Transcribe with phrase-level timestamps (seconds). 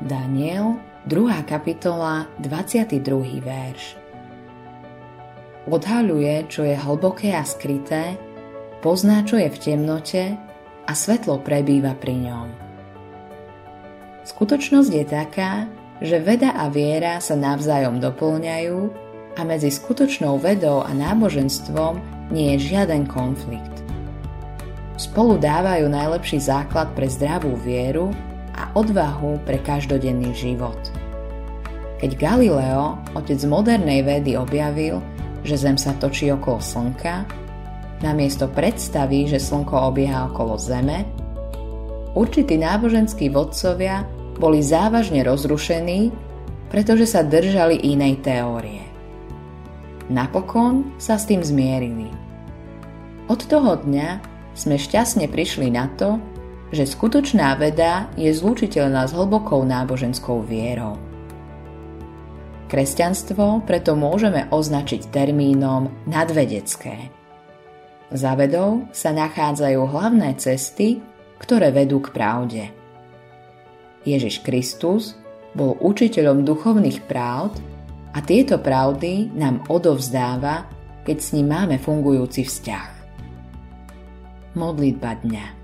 [0.00, 1.44] Daniel, 2.
[1.44, 3.04] kapitola, 22.
[3.44, 4.00] verš.
[5.68, 8.16] Odhaľuje, čo je hlboké a skryté,
[8.80, 10.40] pozná, čo je v temnote
[10.88, 12.48] a svetlo prebýva pri ňom.
[14.24, 15.68] Skutočnosť je taká,
[16.00, 18.78] že veda a viera sa navzájom doplňajú
[19.36, 22.00] a medzi skutočnou vedou a náboženstvom
[22.32, 23.84] nie je žiaden konflikt.
[24.96, 28.16] Spolu dávajú najlepší základ pre zdravú vieru
[28.74, 30.78] odvahu pre každodenný život.
[32.00, 35.04] Keď Galileo, otec modernej vedy, objavil,
[35.44, 37.28] že Zem sa točí okolo Slnka,
[38.00, 41.04] namiesto predstavy, že Slnko obieha okolo Zeme,
[42.16, 44.08] určití náboženskí vodcovia
[44.40, 46.08] boli závažne rozrušení,
[46.72, 48.88] pretože sa držali inej teórie.
[50.08, 52.08] Napokon sa s tým zmierili.
[53.28, 54.08] Od toho dňa
[54.56, 56.18] sme šťastne prišli na to,
[56.70, 60.94] že skutočná veda je zlúčiteľná s hlbokou náboženskou vierou.
[62.70, 67.10] Kresťanstvo preto môžeme označiť termínom nadvedecké.
[68.14, 71.02] Za vedou sa nachádzajú hlavné cesty,
[71.42, 72.62] ktoré vedú k pravde.
[74.06, 75.18] Ježiš Kristus
[75.50, 77.58] bol učiteľom duchovných pravd
[78.14, 80.70] a tieto pravdy nám odovzdáva,
[81.02, 82.88] keď s ním máme fungujúci vzťah.
[84.54, 85.59] Modlitba dňa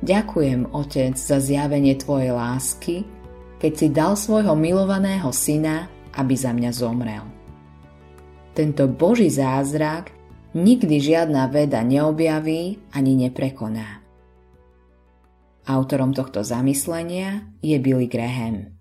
[0.00, 3.04] Ďakujem, Otec, za zjavenie Tvojej lásky,
[3.60, 7.24] keď si dal svojho milovaného syna, aby za mňa zomrel.
[8.56, 10.08] Tento Boží zázrak
[10.56, 14.00] nikdy žiadna veda neobjaví ani neprekoná.
[15.68, 18.79] Autorom tohto zamyslenia je Billy Graham.